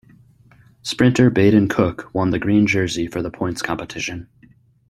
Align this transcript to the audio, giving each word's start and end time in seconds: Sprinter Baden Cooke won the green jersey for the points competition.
Sprinter 0.81 1.29
Baden 1.29 1.67
Cooke 1.69 2.09
won 2.11 2.31
the 2.31 2.39
green 2.39 2.65
jersey 2.65 3.05
for 3.05 3.21
the 3.21 3.29
points 3.29 3.61
competition. 3.61 4.27